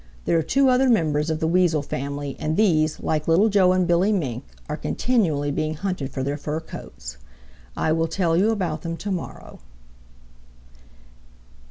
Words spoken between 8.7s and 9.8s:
them to morrow."